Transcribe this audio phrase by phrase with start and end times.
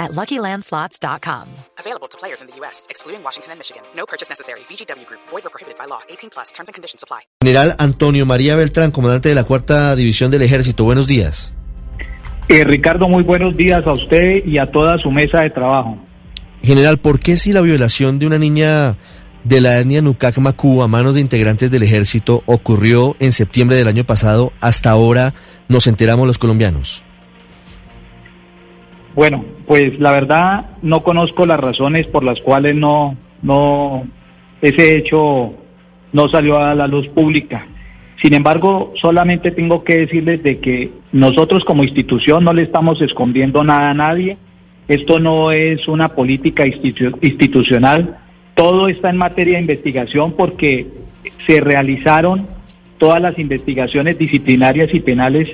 [0.00, 1.48] at LuckyLandSlots.com.
[1.78, 3.82] Available to players in the U.S., excluding Washington and Michigan.
[3.94, 4.60] No purchase necessary.
[4.68, 5.20] VGW Group.
[5.30, 6.00] Void or prohibited by law.
[6.08, 6.50] 18 plus.
[6.52, 7.20] Terms and conditions apply.
[7.44, 10.84] General Antonio María Beltrán, comandante de la Cuarta División del Ejército.
[10.84, 11.52] Buenos días.
[12.48, 15.96] Eh, Ricardo, muy buenos días a usted y a toda su mesa de trabajo.
[16.62, 18.96] General, ¿por qué si la violación de una niña
[19.44, 23.86] de la etnia Nukak Maku a manos de integrantes del ejército ocurrió en septiembre del
[23.86, 25.32] año pasado, hasta ahora
[25.68, 27.04] nos enteramos los colombianos?
[29.14, 34.04] Bueno, pues la verdad no conozco las razones por las cuales no, no,
[34.60, 35.54] ese hecho
[36.12, 37.68] no salió a la luz pública.
[38.20, 43.62] Sin embargo, solamente tengo que decirles de que nosotros como institución no le estamos escondiendo
[43.62, 44.38] nada a nadie.
[44.88, 48.18] Esto no es una política institu- institucional.
[48.56, 50.88] Todo está en materia de investigación porque
[51.46, 52.48] se realizaron
[52.98, 55.48] todas las investigaciones disciplinarias y penales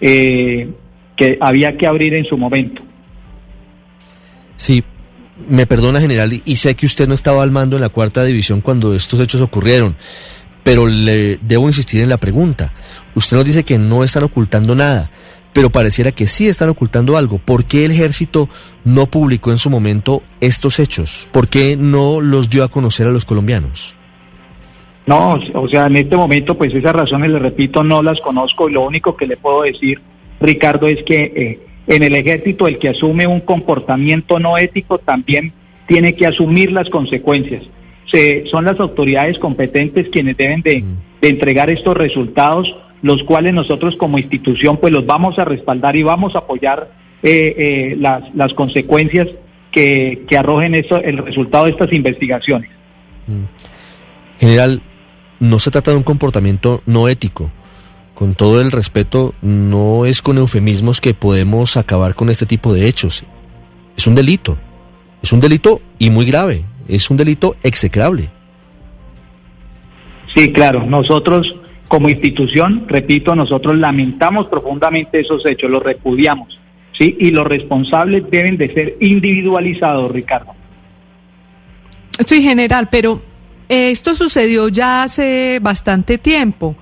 [0.00, 0.68] eh,
[1.16, 2.85] que había que abrir en su momento.
[4.56, 4.82] Sí,
[5.48, 8.60] me perdona, general, y- sé que usted no estaba al mando en la Cuarta División
[8.60, 9.96] cuando estos hechos ocurrieron,
[10.62, 12.72] pero le debo insistir en la pregunta.
[13.14, 15.10] Usted nos dice que no están ocultando nada,
[15.52, 17.38] pero pareciera que sí están ocultando algo.
[17.38, 18.48] ¿Por qué el ejército
[18.84, 21.28] no publicó en su momento estos hechos?
[21.32, 23.94] ¿Por qué no los dio a conocer a los colombianos?
[25.06, 28.72] No, o sea, en este momento, pues esas razones, le repito, no las conozco y
[28.72, 30.00] lo único que le puedo decir,
[30.40, 35.52] Ricardo, es que eh, en el ejército el que asume un comportamiento no ético también
[35.86, 37.62] tiene que asumir las consecuencias.
[38.10, 40.84] Se, son las autoridades competentes quienes deben de,
[41.20, 46.02] de entregar estos resultados, los cuales nosotros como institución pues los vamos a respaldar y
[46.02, 46.90] vamos a apoyar
[47.22, 49.28] eh, eh, las, las consecuencias
[49.72, 52.70] que, que arrojen eso, el resultado de estas investigaciones.
[54.38, 54.82] General,
[55.40, 57.50] no se trata de un comportamiento no ético.
[58.16, 62.88] Con todo el respeto, no es con eufemismos que podemos acabar con este tipo de
[62.88, 63.26] hechos.
[63.94, 64.56] Es un delito.
[65.22, 66.64] Es un delito y muy grave.
[66.88, 68.30] Es un delito execrable.
[70.34, 70.86] Sí, claro.
[70.86, 71.54] Nosotros,
[71.88, 76.58] como institución, repito, nosotros lamentamos profundamente esos hechos, los repudiamos,
[76.98, 77.18] ¿sí?
[77.20, 80.54] Y los responsables deben de ser individualizados, Ricardo.
[82.24, 83.20] Sí, general, pero
[83.68, 86.76] eh, esto sucedió ya hace bastante tiempo.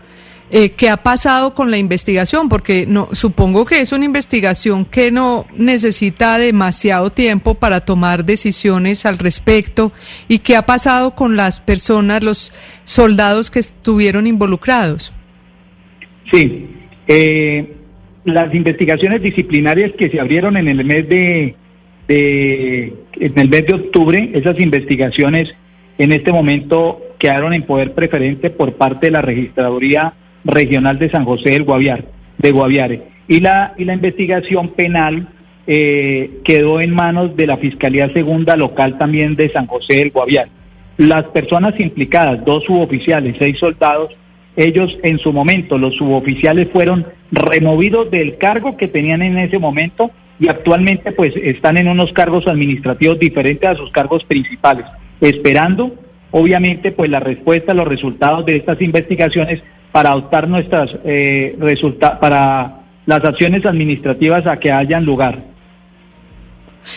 [0.57, 2.49] Eh, ¿Qué ha pasado con la investigación?
[2.49, 9.05] Porque no, supongo que es una investigación que no necesita demasiado tiempo para tomar decisiones
[9.05, 9.91] al respecto.
[10.29, 12.53] ¿Y qué ha pasado con las personas, los
[12.85, 15.13] soldados que estuvieron involucrados?
[16.31, 16.69] Sí.
[17.09, 17.75] eh,
[18.25, 21.57] las investigaciones disciplinarias que se abrieron en el mes de,
[22.09, 25.51] de- en el mes de octubre, esas investigaciones
[25.99, 30.15] en este momento quedaron en poder preferente por parte de la registraduría
[30.45, 32.05] regional de San José del Guaviare,
[32.39, 33.03] de Guaviare.
[33.29, 35.29] Y la, y la investigación penal
[35.67, 40.51] eh, quedó en manos de la Fiscalía Segunda Local también de San José del Guaviare.
[40.97, 44.11] Las personas implicadas, dos suboficiales, seis soldados,
[44.57, 50.11] ellos en su momento, los suboficiales fueron removidos del cargo que tenían en ese momento
[50.39, 54.87] y actualmente pues están en unos cargos administrativos diferentes a sus cargos principales,
[55.21, 55.95] esperando
[56.31, 59.63] obviamente pues la respuesta, los resultados de estas investigaciones
[59.95, 65.41] para adoptar nuestras eh, resulta para las acciones administrativas a que hayan lugar.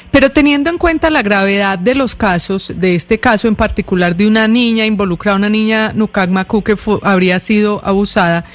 [0.09, 4.25] Pero teniendo en cuenta la gravedad de los casos, de este caso en particular de
[4.25, 8.46] una niña involucrada, una niña Nukak Maku que habría sido abusada,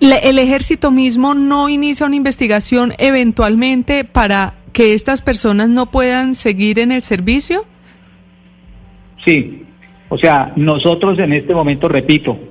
[0.00, 6.80] ¿el ejército mismo no inicia una investigación eventualmente para que estas personas no puedan seguir
[6.80, 7.64] en el servicio?
[9.24, 9.62] Sí,
[10.08, 12.49] o sea, nosotros en este momento, repito,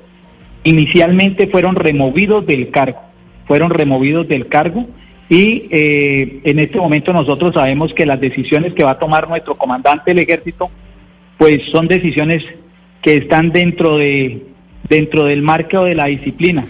[0.63, 2.99] inicialmente fueron removidos del cargo,
[3.47, 4.87] fueron removidos del cargo
[5.29, 9.55] y eh, en este momento nosotros sabemos que las decisiones que va a tomar nuestro
[9.55, 10.69] comandante del ejército,
[11.37, 12.43] pues son decisiones
[13.01, 14.45] que están dentro de
[14.89, 16.65] dentro del marco de la disciplina.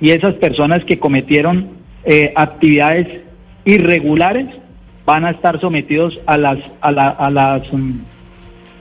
[0.00, 1.70] Y esas personas que cometieron
[2.04, 3.22] eh, actividades
[3.64, 4.46] irregulares
[5.06, 7.92] van a estar sometidos a las a, la- a las mm,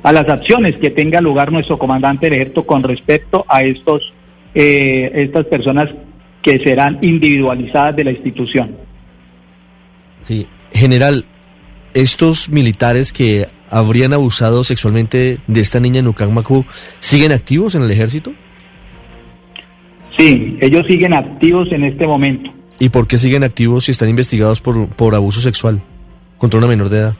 [0.03, 4.13] a las acciones que tenga lugar nuestro comandante del ejército con respecto a estos
[4.53, 5.89] eh, estas personas
[6.41, 8.75] que serán individualizadas de la institución.
[10.23, 10.47] Sí.
[10.73, 11.25] General,
[11.93, 16.65] ¿estos militares que habrían abusado sexualmente de esta niña en Ucamacu
[16.99, 18.33] siguen activos en el ejército?
[20.17, 22.51] Sí, ellos siguen activos en este momento.
[22.79, 25.81] ¿Y por qué siguen activos si están investigados por, por abuso sexual
[26.37, 27.15] contra una menor de edad?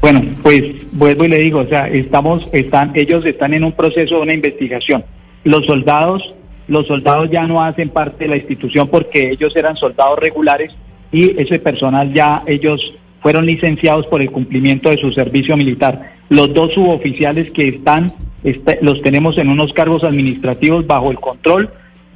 [0.00, 0.62] Bueno, pues
[0.92, 4.34] vuelvo y le digo, o sea, estamos, están, ellos están en un proceso de una
[4.34, 5.04] investigación.
[5.44, 6.34] Los soldados,
[6.68, 10.74] los soldados ya no hacen parte de la institución porque ellos eran soldados regulares
[11.10, 16.12] y ese personal ya ellos fueron licenciados por el cumplimiento de su servicio militar.
[16.28, 18.12] Los dos suboficiales que están,
[18.44, 21.70] este, los tenemos en unos cargos administrativos bajo el control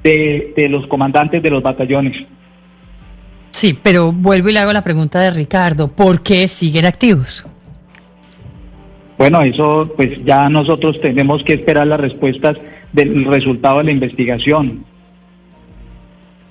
[0.04, 2.16] de, de los comandantes de los batallones.
[3.50, 7.44] Sí, pero vuelvo y le hago la pregunta de Ricardo, ¿por qué siguen activos?
[9.18, 12.56] Bueno, eso pues ya nosotros tenemos que esperar las respuestas
[12.92, 14.84] del resultado de la investigación.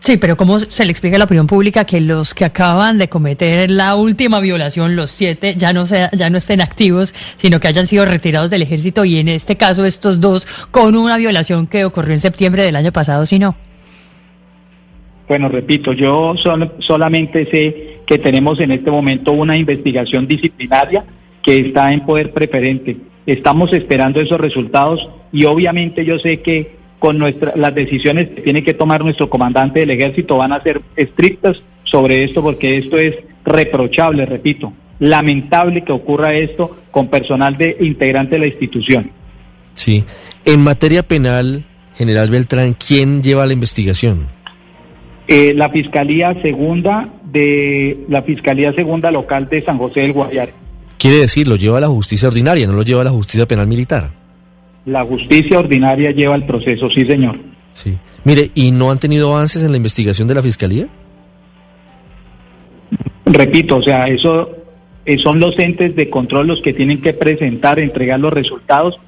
[0.01, 3.07] Sí, pero ¿cómo se le explica a la opinión pública que los que acaban de
[3.07, 7.67] cometer la última violación, los siete, ya no, sea, ya no estén activos, sino que
[7.67, 11.85] hayan sido retirados del ejército y en este caso estos dos con una violación que
[11.85, 13.55] ocurrió en septiembre del año pasado, si no?
[15.27, 16.33] Bueno, repito, yo
[16.79, 21.05] solamente sé que tenemos en este momento una investigación disciplinaria
[21.43, 22.97] que está en poder preferente.
[23.27, 28.63] Estamos esperando esos resultados y obviamente yo sé que con nuestra, las decisiones que tiene
[28.63, 33.15] que tomar nuestro comandante del ejército van a ser estrictas sobre esto porque esto es
[33.43, 39.09] reprochable, repito, lamentable que ocurra esto con personal de integrante de la institución.
[39.73, 40.03] Sí,
[40.45, 44.27] en materia penal, general Beltrán, ¿quién lleva la investigación?
[45.27, 50.53] Eh, la Fiscalía Segunda de la Fiscalía Segunda Local de San José del Guayare.
[50.99, 54.20] Quiere decir, lo lleva la justicia ordinaria, no lo lleva la justicia penal militar.
[54.85, 57.39] La justicia ordinaria lleva el proceso, sí, señor.
[57.73, 57.97] Sí.
[58.23, 60.87] Mire, ¿y no han tenido avances en la investigación de la fiscalía?
[63.25, 64.49] Repito, o sea, eso
[65.05, 68.99] eh, son los entes de control los que tienen que presentar, entregar los resultados,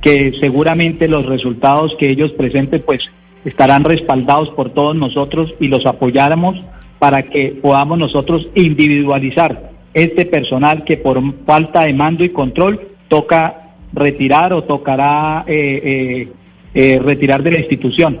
[0.00, 3.02] que seguramente los resultados que ellos presenten, pues
[3.44, 6.56] estarán respaldados por todos nosotros y los apoyáramos
[6.98, 13.69] para que podamos nosotros individualizar este personal que por falta de mando y control toca
[13.92, 16.32] retirar o tocará eh, eh,
[16.74, 18.18] eh, retirar de la institución.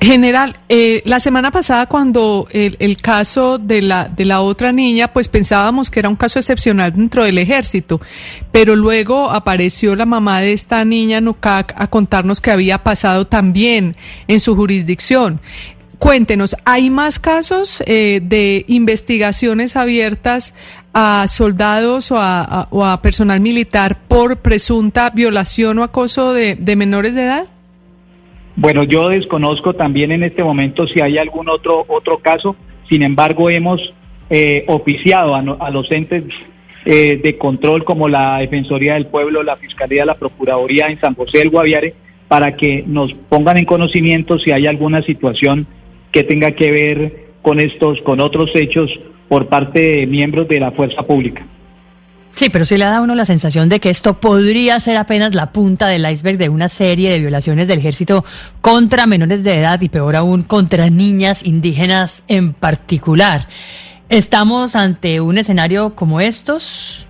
[0.00, 0.54] General,
[1.04, 5.90] la semana pasada cuando el, el, caso de la, de la otra niña, pues pensábamos
[5.90, 8.02] que era un caso excepcional dentro del ejército,
[8.52, 13.96] pero luego apareció la mamá de esta niña, Nucac, a contarnos que había pasado también
[14.28, 15.40] en su jurisdicción.
[16.04, 20.54] Cuéntenos, ¿hay más casos eh, de investigaciones abiertas
[20.92, 27.22] a soldados o a, personal militar por presunta violación o acoso de, de, menores de
[27.22, 27.44] edad?
[28.54, 32.54] Bueno, yo desconozco también en este momento si hay algún otro otro caso.
[32.86, 33.80] Sin embargo, hemos
[34.28, 36.24] eh, oficiado a, a, los entes
[36.84, 41.38] eh, de control como la Defensoría del Pueblo, la Fiscalía, la Procuraduría en San José
[41.38, 41.94] del Guaviare
[42.28, 45.66] para que nos pongan en conocimiento si hay alguna situación
[46.14, 48.88] que tenga que ver con estos, con otros hechos
[49.28, 51.44] por parte de miembros de la fuerza pública.
[52.34, 55.34] Sí, pero sí le da a uno la sensación de que esto podría ser apenas
[55.34, 58.24] la punta del iceberg de una serie de violaciones del ejército
[58.60, 63.48] contra menores de edad y peor aún contra niñas indígenas en particular.
[64.08, 67.08] ¿Estamos ante un escenario como estos?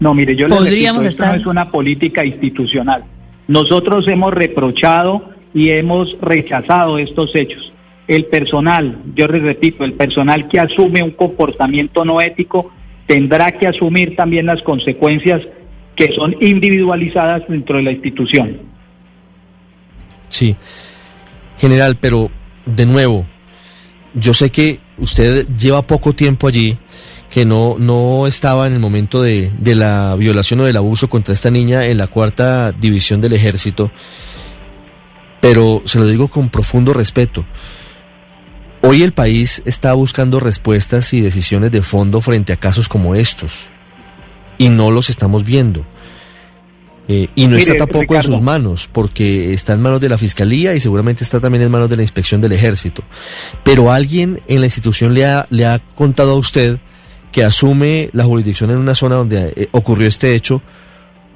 [0.00, 3.04] No, mire, yo le repito, esto no es una política institucional.
[3.46, 7.72] Nosotros hemos reprochado y hemos rechazado estos hechos.
[8.06, 12.72] El personal, yo les repito, el personal que asume un comportamiento no ético
[13.06, 15.42] tendrá que asumir también las consecuencias
[15.96, 18.58] que son individualizadas dentro de la institución.
[20.28, 20.56] Sí,
[21.58, 22.30] general, pero
[22.66, 23.26] de nuevo,
[24.14, 26.78] yo sé que usted lleva poco tiempo allí,
[27.30, 31.34] que no, no estaba en el momento de, de la violación o del abuso contra
[31.34, 33.92] esta niña en la cuarta división del ejército
[35.40, 37.44] pero se lo digo con profundo respeto.
[38.82, 43.68] Hoy el país está buscando respuestas y decisiones de fondo frente a casos como estos,
[44.58, 45.84] y no los estamos viendo.
[47.08, 48.28] Eh, y no Mire, está tampoco Ricardo.
[48.28, 51.72] en sus manos, porque está en manos de la Fiscalía y seguramente está también en
[51.72, 53.02] manos de la Inspección del Ejército.
[53.64, 56.78] Pero alguien en la institución le ha, le ha contado a usted
[57.32, 60.62] que asume la jurisdicción en una zona donde eh, ocurrió este hecho,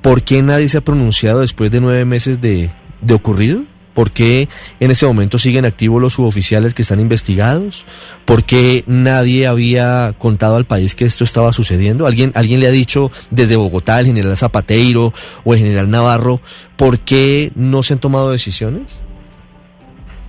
[0.00, 2.70] ¿por qué nadie se ha pronunciado después de nueve meses de,
[3.00, 3.64] de ocurrido?
[3.95, 4.49] ¿Por qué
[4.81, 7.87] en ese momento siguen activos los suboficiales que están investigados?
[8.25, 12.07] ¿Por qué nadie había contado al país que esto estaba sucediendo?
[12.07, 15.13] ¿Alguien, alguien le ha dicho desde Bogotá, el general Zapateiro
[15.45, 16.41] o el general Navarro,
[16.77, 18.83] por qué no se han tomado decisiones?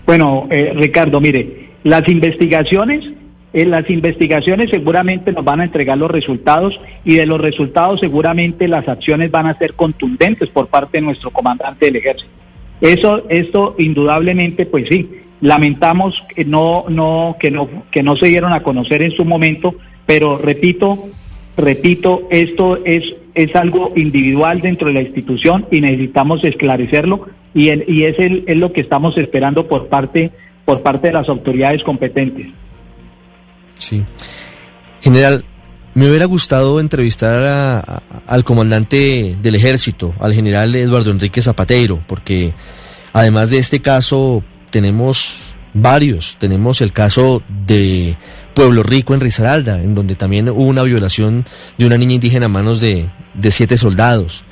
[0.06, 3.04] Bueno, eh, Ricardo, mire, las investigaciones,
[3.54, 8.68] en las investigaciones seguramente nos van a entregar los resultados y de los resultados seguramente
[8.68, 12.30] las acciones van a ser contundentes por parte de nuestro comandante del ejército.
[12.82, 15.10] Eso, esto indudablemente, pues sí,
[15.42, 19.76] lamentamos que no, no, que no, que no se dieron a conocer en su momento,
[20.06, 21.10] pero repito,
[21.58, 23.04] repito, esto es,
[23.34, 28.44] es algo individual dentro de la institución y necesitamos esclarecerlo y, el, y es, el,
[28.48, 30.32] es lo que estamos esperando por parte,
[30.66, 32.48] por parte de las autoridades competentes.
[33.76, 34.04] Sí.
[35.02, 35.44] General,
[35.96, 42.54] me hubiera gustado entrevistar a, al comandante del ejército, al general Eduardo Enrique Zapateiro, porque
[43.14, 45.38] además de este caso tenemos
[45.74, 46.36] varios.
[46.38, 48.18] Tenemos el caso de
[48.54, 51.46] Pueblo Rico en Risaralda, en donde también hubo una violación
[51.78, 54.44] de una niña indígena a manos de, de siete soldados.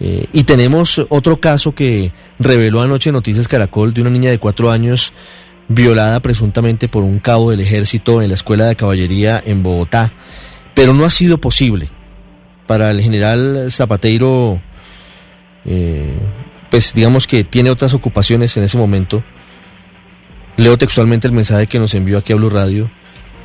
[0.00, 4.70] Eh, y tenemos otro caso que reveló anoche Noticias Caracol de una niña de cuatro
[4.70, 5.14] años
[5.68, 10.12] violada presuntamente por un cabo del ejército en la escuela de caballería en Bogotá
[10.74, 11.90] pero no ha sido posible
[12.66, 14.60] para el general Zapateiro,
[15.64, 16.18] eh,
[16.70, 19.22] pues digamos que tiene otras ocupaciones en ese momento.
[20.56, 22.90] Leo textualmente el mensaje que nos envió aquí a Blue Radio.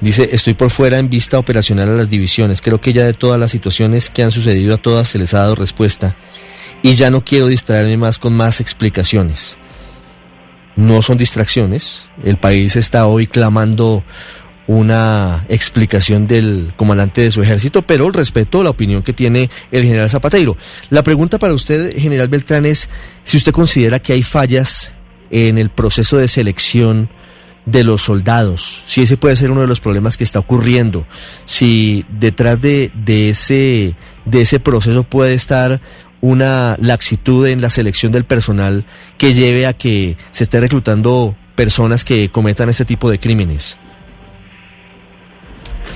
[0.01, 2.61] Dice, estoy por fuera en vista operacional a las divisiones.
[2.61, 5.39] Creo que ya de todas las situaciones que han sucedido a todas se les ha
[5.39, 6.15] dado respuesta.
[6.81, 9.57] Y ya no quiero distraerme más con más explicaciones.
[10.77, 12.07] No son distracciones.
[12.23, 14.03] El país está hoy clamando
[14.69, 20.11] una explicación del comandante de su ejército, pero respeto la opinión que tiene el general
[20.11, 20.57] Zapateiro.
[20.91, 22.87] La pregunta para usted, general Beltrán, es
[23.23, 24.93] si usted considera que hay fallas
[25.31, 27.09] en el proceso de selección
[27.65, 31.07] de los soldados, si ese puede ser uno de los problemas que está ocurriendo,
[31.45, 33.95] si detrás de, de, ese,
[34.25, 35.81] de ese proceso puede estar
[36.21, 38.85] una laxitud en la selección del personal
[39.17, 43.79] que lleve a que se esté reclutando personas que cometan este tipo de crímenes.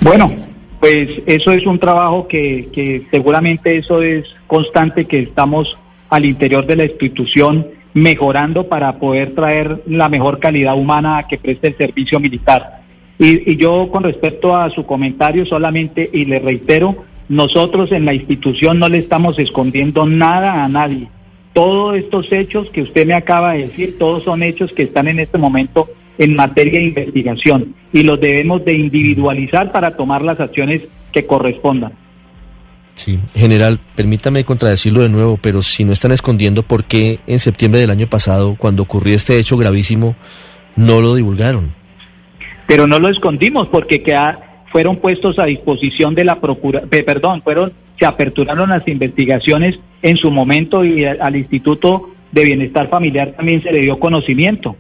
[0.04, 0.34] Bueno,
[0.82, 5.78] pues eso es un trabajo que, que seguramente eso es constante, que estamos
[6.10, 11.70] al interior de la institución mejorando para poder traer la mejor calidad humana que preste
[11.70, 12.82] el servicio militar.
[13.18, 18.14] Y, y, yo con respecto a su comentario solamente, y le reitero, nosotros en la
[18.14, 21.08] institución no le estamos escondiendo nada a nadie.
[21.54, 25.20] Todos estos hechos que usted me acaba de decir, todos son hechos que están en
[25.20, 30.82] este momento en materia de investigación y los debemos de individualizar para tomar las acciones
[31.12, 31.94] que correspondan.
[32.96, 37.82] Sí, general, permítame contradecirlo de nuevo, pero si no están escondiendo, ¿por qué en septiembre
[37.82, 40.16] del año pasado, cuando ocurrió este hecho gravísimo,
[40.76, 41.74] no lo divulgaron?
[42.68, 47.74] Pero no lo escondimos porque queda, fueron puestos a disposición de la procura, perdón, fueron
[48.00, 53.72] se aperturaron las investigaciones en su momento y al Instituto de Bienestar Familiar también se
[53.72, 54.76] le dio conocimiento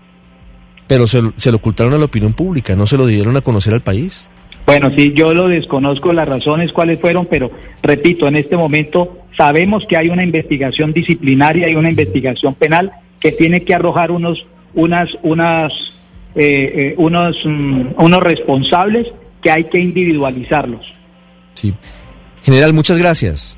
[0.88, 3.74] pero se, se, lo ocultaron a la opinión pública, no se lo dieron a conocer
[3.74, 4.25] al país.
[4.66, 9.84] Bueno, sí, yo lo desconozco las razones cuáles fueron, pero repito, en este momento sabemos
[9.90, 15.10] que hay una investigación disciplinaria y una investigación penal que tiene que arrojar unos, unas,
[15.22, 15.74] unas,
[16.36, 19.08] eh, eh, unos, um, unos responsables
[19.42, 20.86] que hay que individualizarlos.
[21.56, 21.74] Sí.
[22.44, 23.58] General, muchas gracias.